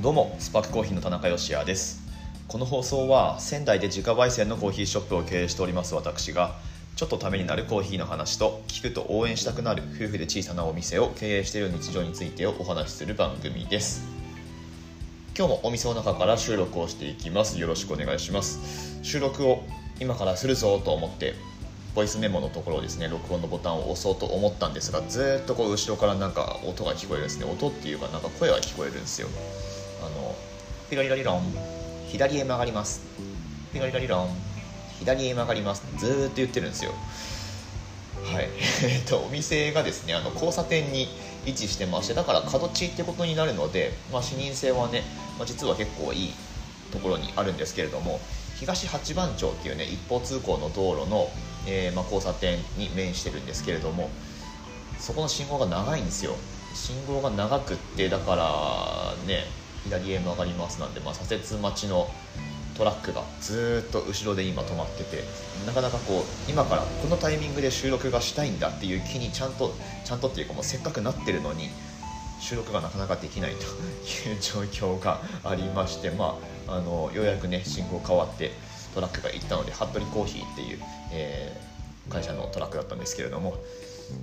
[0.00, 2.00] どうもスパークコーヒーの田中芳也です。
[2.48, 6.56] この放送は仙台で自家焙煎のコーヒーショップを経営しております私が
[6.96, 14.02] ちょっとためになるコーヒーの話と聞くと応援したくなる夫婦で小さなお店を経営している日常についてをお話しする番組です。
[15.36, 17.60] 今日もお店の中から収録をしていきます。
[17.60, 18.98] よろしくお願いします。
[19.02, 19.64] 収録を
[20.00, 21.34] 今からするぞと思って
[21.94, 27.44] ボイスメモのところですね録音のボタンを押そうと思ったんですがずっとこう後ろからなんか音が聞こえるんですね。
[27.44, 29.28] 音っていうかなんか声が聞こえるんですよ。
[30.02, 30.34] あの
[30.88, 31.42] ピロリロリロン
[32.08, 33.02] 左へ曲がります。
[33.72, 34.28] ピロリロリロン
[34.98, 35.82] 左へ曲がります。
[35.98, 36.92] ずっと言ってるんですよ。
[38.24, 38.48] はい。
[38.84, 41.08] えっとお店がですねあの交差点に
[41.46, 45.02] 位置してましてだから角地ってことになるので、まあ、視認性はね、
[45.38, 46.32] まあ、実は結構いい
[46.92, 48.20] ところにあるんですけれども
[48.58, 51.30] 東八番町っていうね一方通行の道路の、
[51.66, 54.10] えー、まあ、交差点に面してるんですけれども
[54.98, 56.36] そこの信号が長いんですよ。
[56.74, 59.46] 信号が長くってだからね
[59.84, 62.10] 左へ曲がりますなんで、まあ、左折待ちの
[62.76, 65.22] トラックがずっと後ろで今止まってて
[65.66, 71.68] なかなかこう今からこのタイミングで収録がしたいんだっていう気にちゃんとちゃんとっていうかもうせっかくなってるのに
[72.40, 73.64] 収録がなかなかできないと
[74.30, 74.60] いう状
[74.96, 78.52] 況がありまして、まあ、あのようやくね信号変わって
[78.94, 80.78] トラックが行ったので服部コーヒーっていう、
[81.12, 83.56] えー、会社のトラックだったんですけれども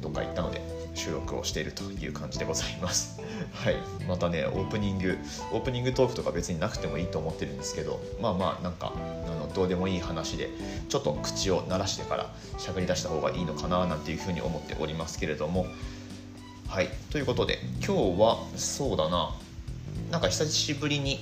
[0.01, 0.61] どっか行ったので
[0.95, 3.21] 収録をしているという感じでございます。
[3.53, 3.75] はい。
[4.07, 5.17] またねオープニング
[5.51, 10.49] オープニングトークとか別になくてもいいと思ってるんですけどまあまあなんかあのどうでもいい話で
[10.89, 15.67] ちょっと口を鳴らしてから喋り出した方がいいのかななんていうふうに思っておりますけれども。
[16.67, 16.89] はい。
[17.11, 19.33] ということで今日はそうだな。
[20.11, 21.19] なんか久しぶりに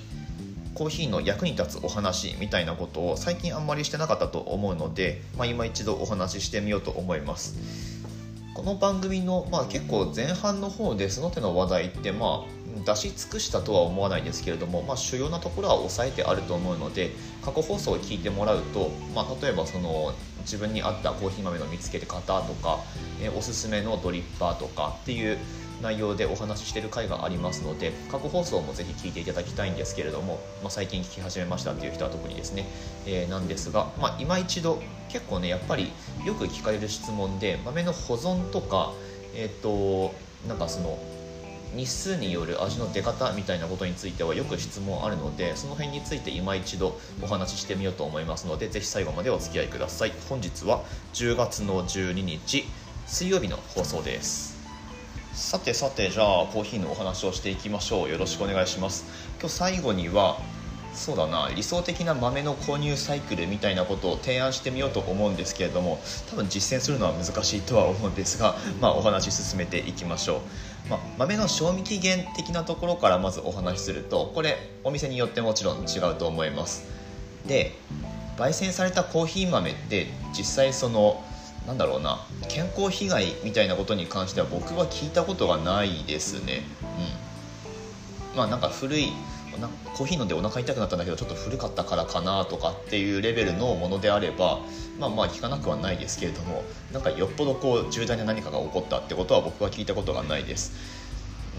[0.75, 7.94] コーヒーの役に立つお話みたいなことを最近あんまりしてなかったと思うので、まあ、今一度お話ししてみようと思います。
[8.55, 17.11] この番組の、まあ、結構前半の方でその手の話題ってまあ出し尽くしたとは思わないですけれども、まあ、主要なところは押さえてあると思うので
[17.43, 20.13] 過去放送を聞いてもらうと、まあ、例えばその
[20.43, 22.79] 自分に合ったコーヒー豆の見つけ方とか、
[23.19, 25.39] えおすすめのドリッパーとかっていう
[25.85, 32.65] 内容でお話ししてる回がありますので過去放送もぜひ聞いていただきたいんですけれども、まあ、最近聞き始めましたっていう人は特にですね、
[33.05, 35.91] えー、なんですが、まあ、今一度結構ねやっぱり
[36.25, 38.91] よく聞かれる質問で豆の保存とか
[39.35, 40.13] えっ、ー、と
[40.47, 40.97] なんかその
[41.75, 50.13] 日数による味の出方みたいなことについてはよく質問あるのでその辺について今一度お話ししてみようと思いますのでぜひ最後までお付き合いください。
[50.29, 52.65] 本日は10月の12日
[53.05, 54.54] 水曜日の放送です。
[55.35, 58.09] さてさてじゃあコーヒーのお話をしていきましょう。
[58.09, 59.05] よろしくお願いします。
[59.41, 60.39] 今日最後には
[60.93, 70.37] そうだな理想的な豆の購入サイクルみたいなことを提案してみようと思うんですけれども多分実践するのは難しいとは思うんですが、まあ、お話進めていきましょ
[70.87, 76.85] う、まあ、豆の賞味期限的なところからまずお話しするとこれお店によってもちろん違うと思います。
[77.45, 77.73] で
[78.37, 81.21] 焙煎されたコーヒー豆って実際その
[81.67, 86.63] なんだろうな健康被害みたいなことに関しては僕は聞いたことがないですね。
[88.33, 88.37] うん。
[88.37, 89.11] まあなんか古い
[89.95, 94.59] コーヒー飲んでお腹痛くなったんだけどちょっと古かったからかなとかっていうレベルのものであれば
[94.99, 100.73] まあまあ聞かなくはないですけれどもなんかよっぽどこう重大な何かが起こったってことは僕は聞いたことがないです。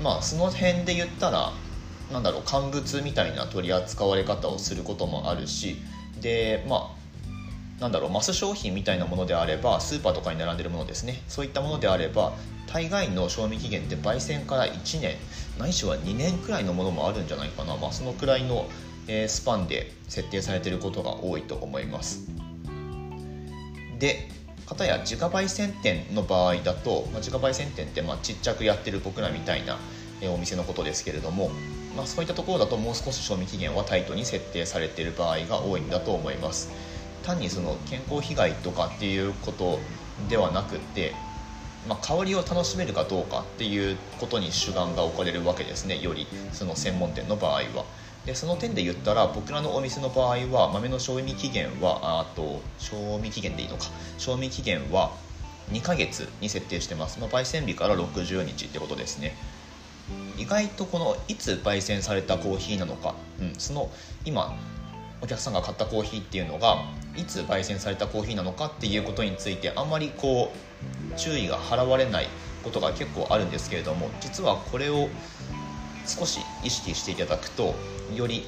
[0.03, 1.53] まあその辺で言ったら
[2.12, 5.77] なんだろう乾物みたいな取り扱われ方をすることもあるし
[6.21, 7.06] でまあ
[7.81, 11.22] なんだろうマス商品みたいなものであればスーパーとかに並んでるものですね。
[11.28, 12.32] そういったものであれば
[12.66, 15.16] 大概の賞味期限って焙煎から1年
[15.59, 18.69] ないしは2年くらいのものもあるんじゃないかな、まあ、そのくらいの、
[19.28, 22.26] スパンで設定されてることが多いと思います。
[23.98, 24.28] で
[24.66, 29.78] 片や自家焙煎店の場合だと、まあ、自家焙煎店ってまあちっちゃくやってる僕らみたいな、
[30.32, 31.50] お店のことですけれども、
[31.97, 36.70] まあ、そういったところだともう少し賞味期限はタイトに設定されている場合が多いんだと思います。
[37.22, 39.78] 単にその健康被害とかっていうこと
[40.28, 41.15] ではなくって、
[41.88, 47.85] まあ、香りを楽しめるかどうかっていうことに主眼が置かれるわけですねよりその専門店の場合は。
[48.25, 53.85] でその点で言ったら僕らのお店の場合は豆の賞味期限はあと賞味期限でいいのか。
[54.19, 55.12] 賞味期限は
[55.70, 59.37] 2ヶ月に設定してます、まあ、焙煎日から60日ってことですね。
[60.38, 63.91] 意外とこのいつ焙煎されたコーヒーなのか、うん、その
[64.25, 64.56] 今
[65.21, 66.85] お客さんが買ったコーヒーっていうのが
[67.17, 72.29] いつ焙煎されたコーヒーなのかっていうことについてあんまりこう注意が払われない
[72.63, 75.09] ことが結構あるんですけれども実はこれを
[76.07, 77.75] 少し意識していただくと
[78.15, 78.47] より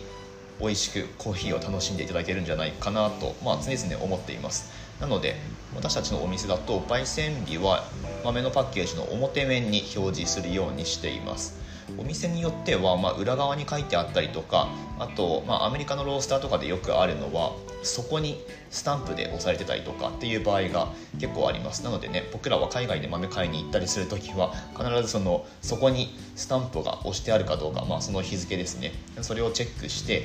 [0.60, 4.70] 美味しくコーヒーを楽しんでいただけるんじゃないかなと、まあ、常々思っています。
[5.00, 5.36] なので
[5.74, 7.84] 私たちのお店だと焙煎日は
[8.24, 11.56] 豆のパッケージの表面に表示するようにしています。
[11.96, 14.68] お店によっては、まあ、裏側に書いてあったりとか
[14.98, 17.52] あと、まあ、アメリカのロースターとかでよくあるのは
[17.82, 20.88] そこにスタンプで押されてたりとかっていう場合が
[21.18, 21.84] 結構あります。
[21.84, 28.92] なのでね僕らは海外で豆買いに行ったりする時は必ずそのそこにスタンプが押してあるかどうか、まあ、その日付ですね。
[29.22, 30.24] それをチェックして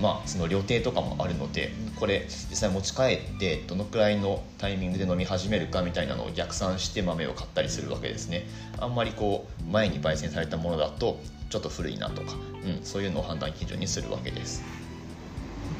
[0.00, 3.02] まあ、その料亭とかもあるのでこれ実際持ち帰
[3.34, 8.46] ってどのくらいのタイミングで飲み始めるかみたいなのを逆算して豆を買ったりするわけですね。
[8.78, 11.20] あんまりこう前に焙煎されたものだと
[11.50, 12.32] ちょっと古いなとか、
[12.64, 14.62] うん、そういうのを判断基準にするわけです。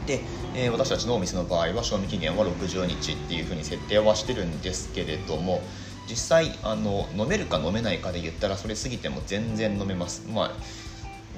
[0.06, 0.20] で、
[0.54, 5.62] えー、私たちのお店の場合は賞味期限は60日っていうふうに設定はしてるんですけれども
[6.08, 10.26] 実際あの飲めるか飲めないかで言ったらそれ過ぎても全然飲めます。
[10.28, 10.52] まあ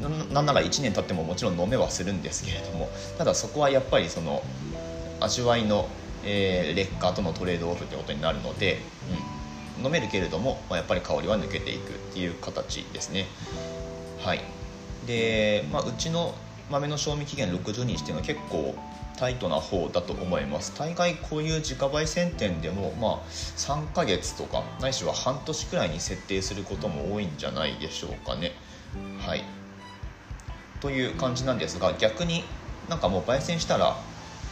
[0.01, 4.43] なんなら1年経ってももちろん飲めはするんですけれどもただそこはやっぱりその
[5.21, 5.89] 味わいの、
[6.25, 8.79] えー、劣化とのトレードオフってことになるので、
[9.79, 13.27] うん、飲めるけれども、まあ、やっぱり香りは抜けていくっていう形ですね。
[14.19, 14.41] はい。
[15.07, 16.35] で、まあ、うちの
[16.71, 18.75] 豆の賞味期限60日っていうのは結構
[19.19, 20.77] タイトな方だと思います。
[20.77, 28.53] 大概こういう自家焙煎店でもまあ3ヶ月とかないしは半年くらいに設定することも多いんじゃないでしょうかね。
[29.21, 29.45] はい。
[30.83, 32.45] という感じなんですが逆に
[32.91, 33.97] なんかもう焙煎したら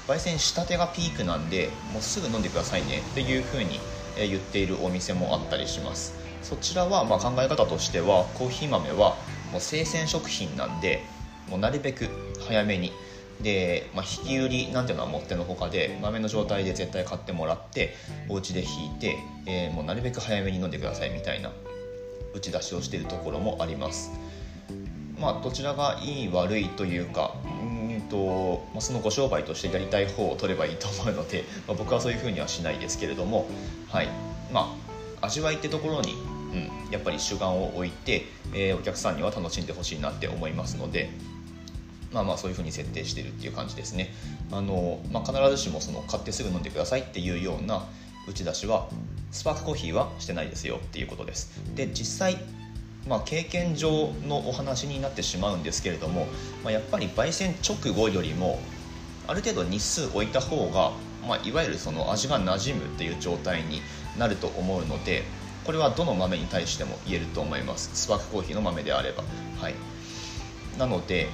[0.07, 3.81] 焙煎したてがピークなんでもうすぐ飲んでくださいねっていう風に
[4.17, 6.15] 言っているお店もあったりします。
[6.43, 9.17] そちらはま考え方としてはコーヒー豆は
[9.53, 11.03] もう生鮮食品なんで
[11.49, 12.09] もうなるべく
[12.41, 12.93] 早めに
[13.43, 17.95] で、まあ、引き売りなんていうのはもってのほかで豆の状態で絶対買ってもらって
[18.29, 19.17] お家で引いて、
[19.47, 21.53] えー、もうなるべく早めに飲んでくださいみたいな
[22.35, 24.11] 打ち出しをしているところもあります。
[25.21, 33.47] まあ、どちらがいい悪いというかうんと、まあ、そのご商売としてやりたい方を取ればいいと思うので、 まあ、僕はそういうふうにはしないですけれども、
[33.89, 34.09] はい
[34.53, 34.77] ま
[35.21, 36.17] あ、味わいってところに、う
[36.89, 41.11] ん、やっぱり主眼を置いて、えー、お客さんには楽しんでほしいなって思いますので。
[42.13, 44.13] まあまあそういうふうに設定してるっていう感じですね。
[44.51, 47.87] あのまあ、必ずしもその買ってすぐ飲んでくださいっていうような
[48.27, 48.89] 打ち出しは
[49.31, 51.53] スパークコーヒーはしてないですよっていうことです。
[51.77, 52.37] で実際
[53.07, 56.27] まあ、経験上のお話になってしまうんですけれども、
[56.63, 58.61] まあ、やっぱり焙煎直後よりも
[59.27, 60.93] ある程度日数置いた方が、
[61.27, 63.81] まあ、いわゆるその味が馴染むっていう状態に
[64.19, 65.23] なると思うので
[65.65, 67.91] これはどの豆に対しても言えると思います。
[67.95, 69.23] スパークコーヒーの豆であれば。
[69.61, 69.75] はい。
[70.79, 71.29] なので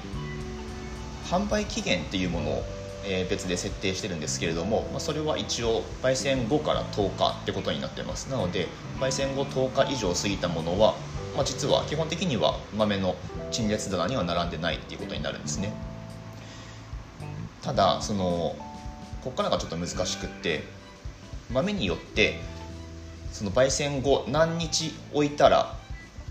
[1.26, 2.64] 販売期限っていうものを
[3.04, 8.28] え別で設定してるんですけれども、まあ、それは一応焙煎後から10日ってことになってます。
[8.30, 8.68] なので
[9.00, 10.96] 焙煎後10日以上過ぎたものは
[11.36, 13.14] まあ、実は基本的には豆の
[13.50, 15.72] 陳列棚には並んでないっていうことになるんですね。
[17.62, 18.56] ただその
[19.22, 20.62] ここからがちょっと難しくって
[21.52, 22.38] 豆によって
[23.32, 25.76] その焙煎後何日置いたら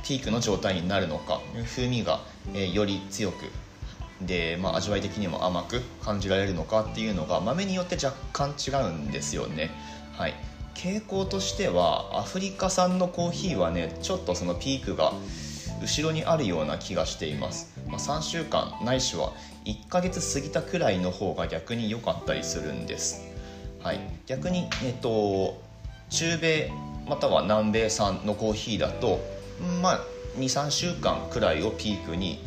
[0.04, 2.22] ピークの状態になるのか風味が、
[2.54, 3.52] えより強く
[4.22, 9.72] で、まあ、味わい的にも甘く感じられるのかっていうのが豆によって若干違うんですよね。
[10.14, 10.34] はい。
[10.76, 15.14] 傾向としてはアフリカ産のコーヒーはねちょっとそのピークが
[15.82, 19.34] 後ろにあるような気がしています、まあ、3週間ないしは
[19.66, 23.24] 1ヶ月過ぎたくらいの方が逆に良かったりするんです、
[23.82, 25.60] はい、逆に、えっと、
[26.10, 26.72] 中米
[27.08, 29.20] または南米産のコーヒーだと
[29.82, 30.00] まあ
[30.38, 32.40] 23週間くらいをピークに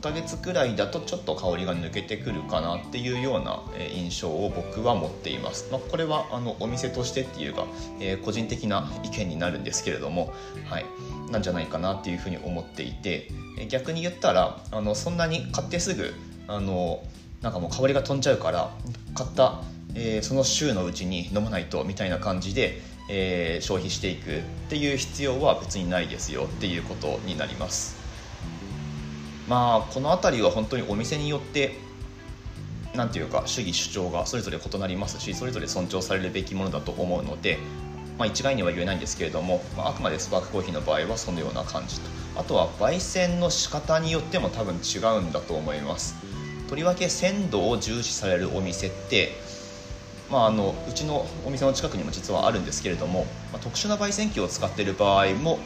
[0.00, 3.62] 1ヶ月くらいだとちょっと香りが抜けてくるかなっていうような
[3.94, 7.66] 印象を僕は持っています、まあ、これはあのお店としてっていうか、
[8.00, 10.32] えー、個人的な意見になるんですけれども、
[10.66, 10.86] はい、
[11.30, 13.28] なんじゃないかなっていうふうに思っていて
[13.68, 16.14] 逆に言ったらあのそんなに買ってすぐ
[16.46, 17.02] あの
[17.40, 18.70] なんかもう香りが飛んじゃうから
[19.14, 19.62] 買った、
[19.94, 27.95] えー、その週のうちに飲まないとみたいな感じで、えー、消費していくっていう必要は別にないですよっていうことになります。
[29.48, 31.78] まあこの辺りは本当にお店によって
[32.94, 37.58] 何ていうか主義主張がそれぞれ異なりますしそれぞれ尊重されるべきものだと思うので、
[38.18, 42.10] まあ、一概には言えないんですけれども、まあ、あくまでスパークコーヒーの場合はそのような感じと。
[42.36, 46.16] あとは焙煎の仕方によっても多分違うんだと思います。
[46.68, 49.40] とりわけ鮮度を重視されるお店って
[50.30, 55.60] まあ、あのうちのお店の近くにも実はあるんですけれども、まあ、特殊な焙煎機を使っている場合も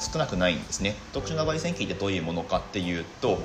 [0.00, 0.96] 少なくないんですね。
[1.12, 3.38] 特殊な焙煎機ってどういうものかっていうと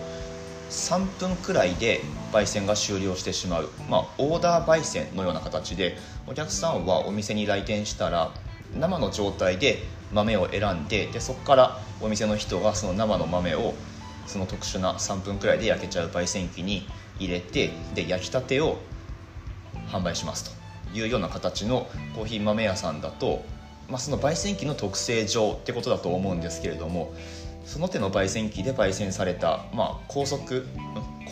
[0.69, 5.97] 3分くらいで焙煎が終了してしまう、まあ、オーダー焙煎のような形で
[6.27, 8.31] お客さんはお店に来店したら
[8.73, 13.73] 生の状態で豆を選んででそこからお店の人がその生の豆を
[14.25, 16.87] その特殊な3分くらいで焼けちゃう焙煎機に
[17.19, 18.79] 入れてで焼きたてを
[19.87, 20.55] 販売します
[20.91, 23.45] というような形のコーヒー豆屋さんだと
[23.89, 27.13] まあ、その焙煎機の特性上ってことだと思うんですけれども
[27.65, 30.67] その手の焙煎機で焙煎された、まあ、高速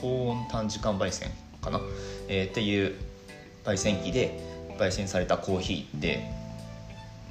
[0.01, 1.29] 高温短時間焙煎
[1.62, 1.79] かな、
[2.27, 2.95] えー、っていう
[3.63, 4.39] 焙煎機で
[4.77, 6.24] 焙煎されたコーヒーって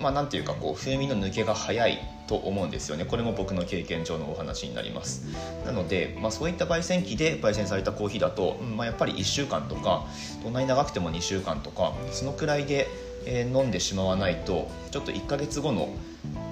[0.01, 3.05] まあなんていうかこう風味の抜けが早いと思うんですよね。
[3.05, 5.27] これも僕の経験上のお話になります。
[5.67, 10.07] なので、まあ、そういった焙煎機で焙煎されたコーヒーだと、まあ、やっぱり1週間とか
[10.43, 12.89] どんなに長くても2週間とかそのくらいで、
[13.27, 15.89] え、飲んでしまわないとちょっと1ヶ月後の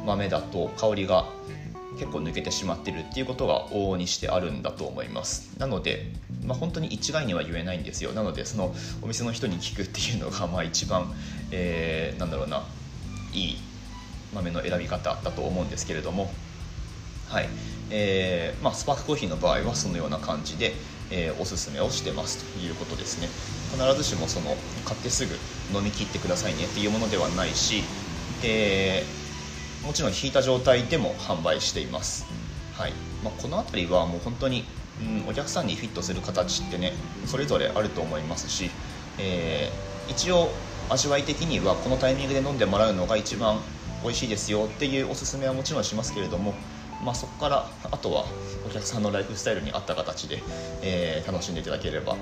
[0.07, 1.27] 豆だと香りが
[1.99, 5.55] 結構抜けてしまってるっていうことが往々にしてあるんだと思います。
[5.59, 6.13] なので、
[6.47, 8.13] まあ、本当に一概には言えないんですよ。
[8.13, 11.13] なのでそのお店の人に聞くっていうのがまあ一番、
[11.51, 12.65] えー、なんだろうな
[13.33, 13.57] いい
[14.35, 16.33] 豆の選び方だと思うんですけれども。
[17.29, 17.49] はい。
[17.91, 20.75] えーまあ、スパークコーヒーの場合はそのような感じで、
[21.11, 23.29] えー、おすすめをしてますということですね。
[23.73, 25.35] 必ずしもその買ってすぐ
[25.77, 27.83] 飲み切ってくださいねっていうものではないし、
[28.45, 32.27] えー、もちろん引いた状態でも販売しています、
[32.75, 32.93] はい。
[33.25, 34.65] まあ、この辺りはもう本当に、
[35.01, 36.93] うん、お客さんにフィットする形ってね
[37.27, 38.71] それぞれあると思いますし、
[39.19, 40.51] えー、一応
[40.89, 43.61] 味わい的にはこのタイミングで飲んでもらうのが一番
[44.03, 46.55] 美味しいですよっていうおすすめはもちろんしますけれども、
[47.05, 48.25] まあ、そこからあとは
[48.71, 50.39] お客さんのライフスタイルに合った形で、
[50.83, 52.17] えー、楽しんでいただければ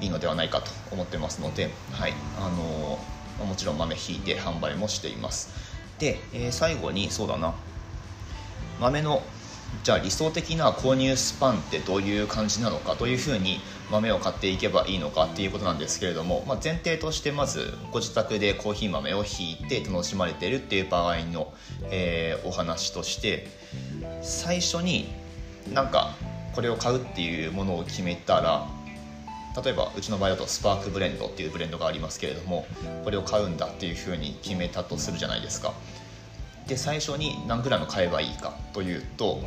[0.00, 2.14] いいのではないかと思ってますので、はい。
[2.38, 5.50] あのー、もちろん豆ひいて販売もしています。
[5.98, 7.52] で、えー、最後にそうだな。
[8.80, 9.22] 豆の
[9.82, 13.58] じゃあ理想的な購入スパンってどういう感じなのかどういうふうに
[13.90, 21.52] 豆を買っていけばいいのかっていうことなんですけれども、まあ、前提としてまずご自宅でコーヒー豆をひいて楽しまれてるっていう場合の、
[21.90, 23.48] えー、お話として
[24.20, 25.21] 最初に
[25.70, 26.14] なんか
[26.54, 28.66] これを買うっていうものを決めたら
[29.62, 32.66] 例えばうちの場合だとスパークブレンドっていうブレンドがありますけれども
[33.04, 35.74] これを買うんだっていうふうに決めたとするじゃないですか。
[36.66, 39.42] で最初に何グラム買えばいいかというと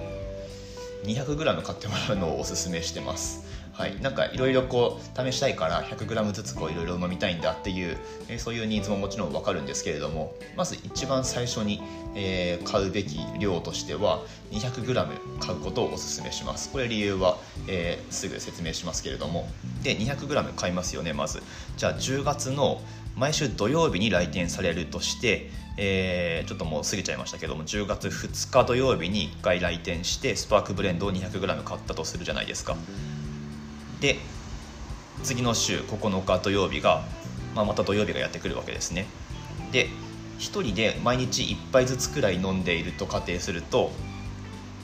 [1.05, 3.45] 200g 買ってもらうのをおすすめしてます。
[3.77, 7.97] はい、なんかいろいろこう試したいから 100g ずつこういろいろ飲みたいんだっていう、
[8.29, 11.81] え、そういうニーズももちろん分かるんですけれどもまず一番最初に、
[12.15, 14.21] えー、買うべき量としては
[14.51, 16.71] 200g 買うことをおすすめします。
[16.71, 19.50] これ理由は、えー、すぐ説明しますけれども。
[19.83, 21.43] で 200g 買いますよねまず。
[21.75, 22.81] じゃあ10月の
[23.17, 32.77] 毎週土曜日に来店されるとして、えー、ちょっともう過ぎちゃいましたけども10月2日土曜日に1回来店してスパークブレンドを 200g 買ったとするじゃないですか。
[34.00, 34.17] で
[35.24, 37.03] 次の週9日土曜日が、
[37.55, 39.05] まあ、また土曜日がやってくるわけですね。
[39.72, 39.89] で
[40.39, 43.91] 1人で毎日1杯ずつくらい飲んでいると仮定すると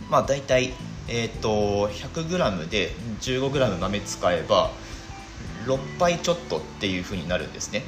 [0.10, 0.74] まあ大体
[1.08, 4.72] えーと、100g で 15g 豆使えば
[5.66, 7.84] 6杯ちょっとっていうふうになるんですね。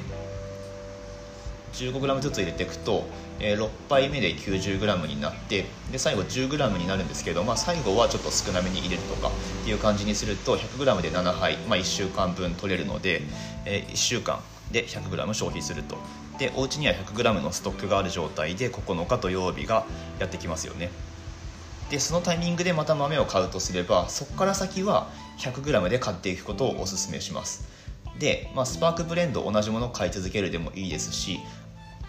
[1.74, 3.04] 15g ずつ入れていくと、
[3.40, 13.22] えー、6杯目で 90g になってで最後 10g になるんですけど、まあ、最後はちょっと少なめに入れるとかっていう感じにすると 100g で7杯、まあ、1週間分取れるので、
[13.64, 14.40] えー、1週間
[14.70, 15.96] で 100g 消費すると。
[16.38, 19.86] でお家には 100g のストックがある状態で9日土曜日が
[20.18, 20.90] やってきますよね。
[21.90, 27.68] でそのタイミングでまた豆を買うとすればそこから先は 100g で買っていくことをおすすめします。
[28.18, 31.40] で、まあ、スパークブレンド同じものを買い続けるでもいいですし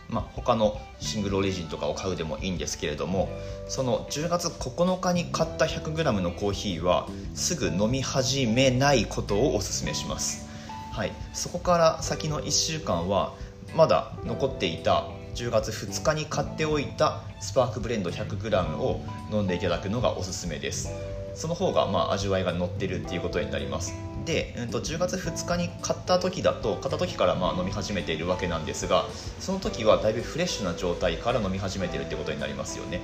[0.10, 3.30] まあ、他のシングルオリジンとかを買うでもいいんですけれども
[3.68, 10.48] その10月9日に買った 100g のコーヒーはすぐ飲み始めないことをおすすめします、
[10.92, 13.34] はい、そこから先の1週間は
[13.76, 20.90] まだ残っていた10月2日に買っておいたスパークブレンド 100g を飲んでいただくのがおすすめです。
[21.36, 23.94] その方がまあ味わいが乗ってるっていうことになります。
[24.26, 29.06] で、うん、と10月2日に買った時だと買った時からまあ飲み始めているわけなんですが
[29.40, 33.02] その時はだいぶフレッシュな状態から飲み始めてるってことになりますよね。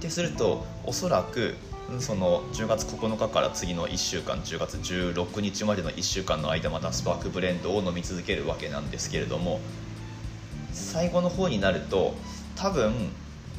[0.00, 1.56] でするとおそらく
[1.98, 9.60] その10月9日から次の1週間10月16日までの1週間の間またスパークブレンドを飲み続けるわけなんですけれども
[10.72, 12.14] 最後の方になると
[12.56, 12.92] 多分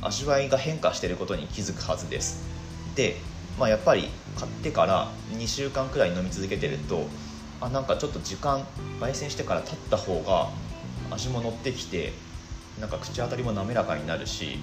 [0.01, 2.43] 味わいが変化していることに気づくはずです。
[2.95, 3.17] で
[3.57, 7.07] まあ、やっぱり買ってから2週間くらい飲み続けてると
[7.61, 8.65] あなんかちょっと時間
[8.99, 10.49] 焙煎してから経った方が
[11.13, 12.13] 味も乗ってきて
[12.79, 14.59] なんか口当たりも滑らかになるし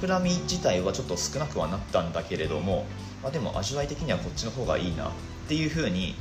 [0.00, 2.86] 膨らみ自体はちょっと少なくはなったんだけれども、
[3.22, 5.12] まあ、でも味わい的にはこっちの方がいいなっ
[5.48, 6.16] ていう風に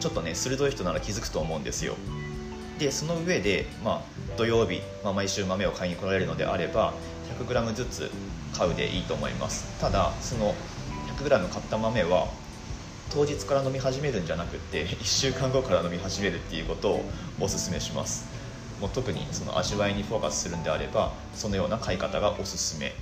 [0.00, 1.96] ちょっとね鋭い人なら気づくと思うんですよ。
[2.78, 4.02] でその上で、まあ、
[4.36, 6.92] 土曜日、まあ、毎週豆を買いに来られるのであれば
[7.38, 8.10] 100g ずつ
[8.52, 9.78] 買うでいいと思います。
[9.80, 10.54] ただその
[11.16, 12.28] 100g 買った豆は
[13.10, 17.04] 当日から飲み始めるんじゃなくて1週間後から飲み始めるっていうことを
[17.40, 18.26] おすすめします。
[18.80, 22.92] もう特にその味わいにフォーカスするんであればそのような買い方がおすすめ。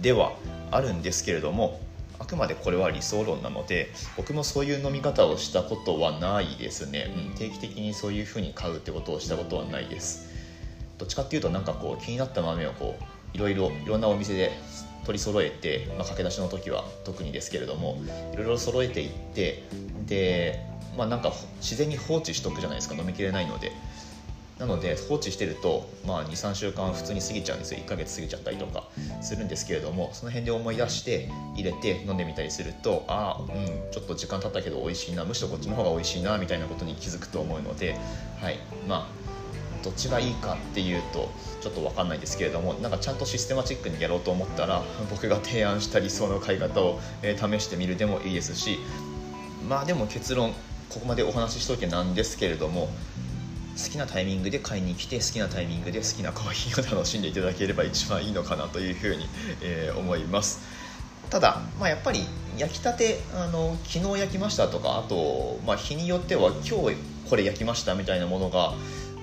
[0.00, 0.32] では
[0.70, 1.80] あるんですけれども
[2.18, 10.28] あくまでこれは理想論なので僕もそういう飲み方をしたことはないですね、うん、定期的にそういうふうに買うってことをしたことはないです。
[10.98, 14.52] どっちかっていうとなんかこう気になった豆をこういろいろいろんなお店で
[15.04, 17.98] 取り揃えて、まあ、駆け出しの時は特にですけれども
[18.32, 19.62] いろいろ揃えていって
[20.06, 20.64] で
[20.96, 23.72] まあなんか自然に放置しとくじゃないですか飲みきれないので。
[24.60, 27.80] なので放置してると、まあ、23週間普通に過ぎちゃうんですよ。
[27.80, 28.84] 1ヶ月過ぎちゃったりとか
[29.22, 37.96] するんですけれどもその辺で思い出して入れて飲んでみたりするとああうんちょっと時間経ったけど美味しいなむしろこっちの方が美味しいなみたいなことに気づくと思うので
[38.38, 38.58] はい。
[38.86, 39.29] まあ
[39.82, 47.96] どっちがいいかっていうとちょっと分かんないですけれどもなんかちゃんとシステマチックにやろうと思ったら僕が提案した理想の買い方を、え試してみる。
[47.96, 48.78] でもいいですし
[49.68, 50.52] まあでも結論
[50.88, 52.88] ここまでお話ししといてなんですけれども
[53.76, 59.26] 好きなタイミングで買いに来て好きなタイミングで好きなコーヒーを楽しんでいただければ一番いいのかなというふうに、
[59.62, 60.60] えー、 思います。
[61.30, 62.26] ただ、まあ、やっぱり
[62.58, 66.96] 焼きたてあの昨日焼きましたとかあと、まあ、日によっては今日
[67.28, 68.74] これ焼きましたみたいなものが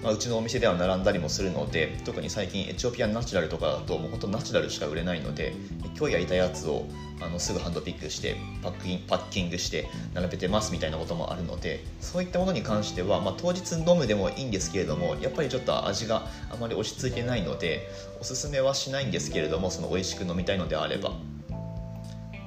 [0.03, 5.53] まあ、うちのお店では並んだりもするので特に最近エチオピアンナチュラルとかだともうほんとナチュラルしか売れないので
[5.97, 6.85] 今日焼いたやつを
[7.19, 17.89] あのすぐハンドピックしてパッキンパッキングして並べてますみたいなこともあるのでそういったものに関しては、まあ、当日飲むでもいいんですけれどもやっぱりちょっと味があまり落ち着いてないので
[18.21, 21.13] おすすめはしないんですけれどもその美味しく飲みたいのであれば。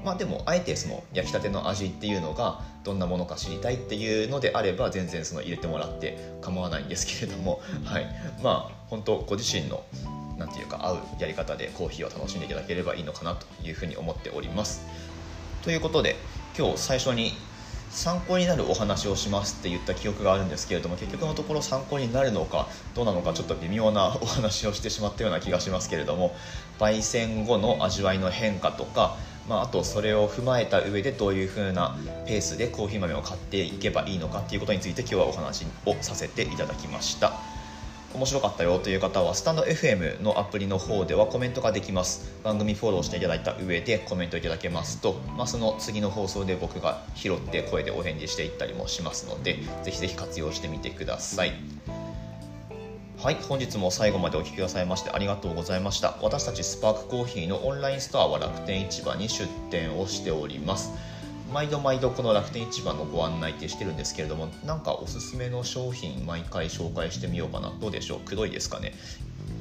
[0.04, 8.06] まあでもあえてその焼きたての味っていうのがどんなものか知りたいっていうのであれば全然その入れてもらって構わないんですけれども、 はい、
[8.42, 9.84] まあ本当ご自身の
[10.38, 14.82] 何て言うか合うやり方でコーヒーを楽しんでいただければいいのかなというふうに思っております。
[15.62, 16.16] ということで
[16.56, 17.34] 今日最初に
[17.90, 26.34] 参考になるお話をしますって言った記憶があるんですけれども結局のところ参考になるのかどうなのかちょっと微妙なお話をしてしまったような気がしますけれども
[26.78, 29.16] 焙煎後の味わいの変化とか
[29.48, 37.32] まあ、あとそれを踏まえた上でどういう風なペースでコーヒー豆を買っていけばいいのかっていうことについて今日はお話をさせていただきました。
[38.12, 42.32] 面白かったよという方はスタンド FM のアプリの方ではコメントができます。
[42.42, 51.52] 番組フォローしていただいた上でコメントいただけますと、まあ、その次の放送で僕が拾って声でお返事していったりもしますのでぜひぜひ活用してみてください。
[53.22, 56.16] はい本日も最後までお聴きくださいましてありがとうございました。
[56.22, 60.90] 私たちスパークコーヒーのオンラインストアは楽天市場に出店をしております。
[61.52, 67.70] 毎度毎度この楽天市場のご案内ってしてるんですけれどもなんかおすすめの商品毎回紹介してみようかな。
[67.78, 68.20] どうでしょう？
[68.20, 68.94] くどいですかね？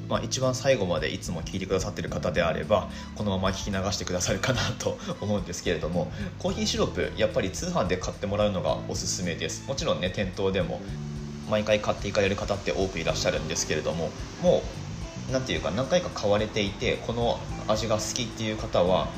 [0.08, 9.64] まあ、一番最後までいつも聞いてくださってる方であればこのまま聞き流してくださるかなと 思うんですけれどもコーヒーシロップやっぱり通販で買ってもらうのがおすすめです。
[9.68, 10.80] もちろんね店頭でも
[11.50, 14.10] 毎回買っていかれる方って多くいらっしゃるんですけれども
[14.42, 14.62] も
[15.28, 19.08] う何ていうか何回か買われていてこの味が好きっていう方は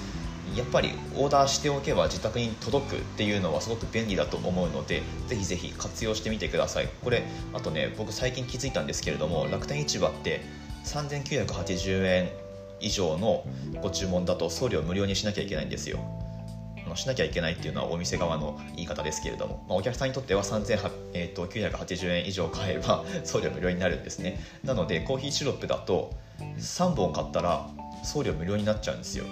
[0.55, 6.89] やっぱりオーダーしておけば自宅に届くっていうのはすごく便利だと思うのでぜひぜひ活用してみてください。
[7.03, 10.43] これあとね僕最近気づいたんですけれども楽天市場って
[10.85, 12.29] 3980円
[12.81, 13.45] 以上の
[13.81, 16.22] ご注文だと送料無料にしなきゃいけないんですよ。
[16.93, 24.41] のしなきゃいけないっていうのはお店側の言い方ですけれども、まあ、お客さんにとっては3980円以上買えば 送料無料になるんですね。
[24.63, 26.13] なのでコーヒーシロップだと
[26.59, 27.69] 3本買ったら
[28.05, 29.25] 送料無料になっちゃうんですよ。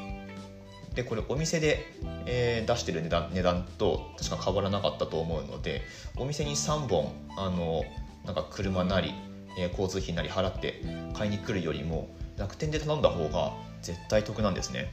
[0.94, 1.86] でこれお店で、
[2.26, 5.82] えー、出してる値段値段と確か変わらなかったと思うので
[6.16, 7.84] お店に3本あの
[8.24, 9.14] なんか車なり、
[9.56, 10.82] えー、交通費なり払って
[11.14, 14.92] 買いに来るよりも楽天で頼んだ方が絶対得なんですね。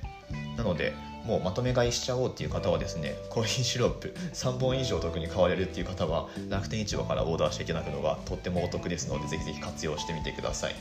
[0.58, 0.94] なので
[1.26, 10.76] もうまとめ買いしちゃおうっていう方はですねコーヒーシロップ3本以上特に買われるっていう方は楽天市場からオーダーしていただくのがとってもお得ですのでぜひぜひ活用してみてください。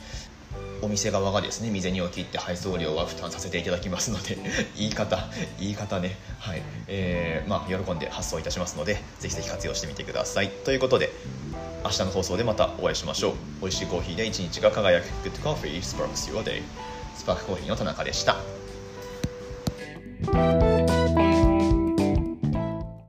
[0.81, 4.37] お店側がですね未然を切って配送料は負担させていただきますので
[4.77, 5.27] 言い方
[5.59, 6.17] 言い方ね。
[6.39, 6.61] はい。
[6.87, 10.49] えー、まあ喜んで発送いたしますのでぜひぜひ活用してみてください。
[10.49, 11.11] ということで
[11.83, 13.33] 明日の放送でまたお会いしましょう。
[13.61, 15.07] 美味しいコーヒーで一日が輝く。
[15.27, 16.61] Good Coffee Sparks Your Day
[17.15, 18.56] スパークコーヒーの田中でした
[20.31, 20.66] Bye.